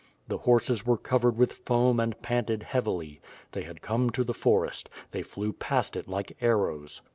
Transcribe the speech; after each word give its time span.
The 0.27 0.39
horses 0.39 0.83
were 0.83 0.97
covered 0.97 1.37
with 1.37 1.53
foam 1.63 1.99
and 1.99 2.19
panted 2.23 2.63
heavily. 2.63 3.21
They 3.51 3.61
had 3.61 3.83
come 3.83 4.09
to 4.09 4.23
the 4.23 4.33
forest. 4.33 4.89
They 5.11 5.21
flew 5.21 5.53
past 5.53 5.95
it 5.95 6.07
like 6.07 6.35
arrows. 6.41 7.01